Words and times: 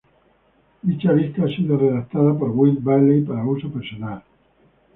Dicha 0.81 1.13
lista 1.13 1.43
ha 1.45 1.47
sido 1.47 1.77
redactada 1.77 2.33
por 2.35 2.49
Will 2.49 2.79
Bailey 2.79 3.21
para 3.23 3.45
uso 3.45 3.71
personal. 3.71 4.23